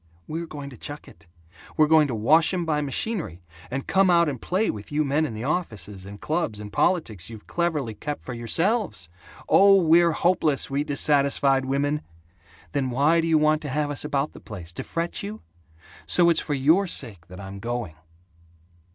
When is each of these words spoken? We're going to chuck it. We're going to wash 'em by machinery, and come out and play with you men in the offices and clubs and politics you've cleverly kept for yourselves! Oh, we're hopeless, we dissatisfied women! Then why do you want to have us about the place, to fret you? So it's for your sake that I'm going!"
We're 0.27 0.47
going 0.47 0.71
to 0.71 0.77
chuck 0.77 1.07
it. 1.07 1.27
We're 1.77 1.85
going 1.85 2.07
to 2.07 2.15
wash 2.15 2.51
'em 2.55 2.65
by 2.65 2.81
machinery, 2.81 3.43
and 3.69 3.85
come 3.85 4.09
out 4.09 4.27
and 4.27 4.41
play 4.41 4.71
with 4.71 4.91
you 4.91 5.05
men 5.05 5.27
in 5.27 5.35
the 5.35 5.43
offices 5.43 6.07
and 6.07 6.19
clubs 6.19 6.59
and 6.59 6.73
politics 6.73 7.29
you've 7.29 7.45
cleverly 7.45 7.93
kept 7.93 8.23
for 8.23 8.33
yourselves! 8.33 9.09
Oh, 9.47 9.79
we're 9.79 10.13
hopeless, 10.13 10.71
we 10.71 10.83
dissatisfied 10.83 11.65
women! 11.65 12.01
Then 12.71 12.89
why 12.89 13.21
do 13.21 13.27
you 13.27 13.37
want 13.37 13.61
to 13.61 13.69
have 13.69 13.91
us 13.91 14.03
about 14.03 14.31
the 14.33 14.39
place, 14.39 14.73
to 14.73 14.83
fret 14.83 15.21
you? 15.21 15.43
So 16.07 16.31
it's 16.31 16.41
for 16.41 16.55
your 16.55 16.87
sake 16.87 17.27
that 17.27 17.39
I'm 17.39 17.59
going!" 17.59 17.93